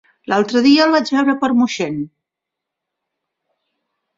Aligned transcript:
L'altre 0.31 0.61
dia 0.67 0.87
el 0.87 0.95
vaig 0.95 1.11
veure 1.17 1.35
per 1.43 1.51
Moixent. 1.59 1.99